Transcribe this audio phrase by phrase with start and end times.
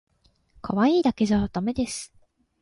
[0.63, 2.11] かわいいだけじゃだめです